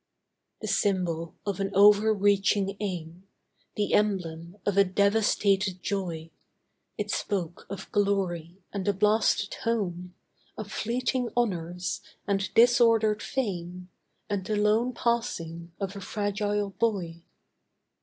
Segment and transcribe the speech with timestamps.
[0.61, 3.27] The symbol of an over reaching aim,
[3.75, 6.31] The emblem of a devastated joy,
[6.97, 10.15] It spoke of glory, and a blasted home:
[10.57, 13.89] Of fleeting honours, and disordered fame,
[14.27, 17.21] And the lone passing of a fragile boy.